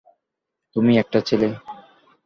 [0.75, 1.47] তুমি একটা ছেলে।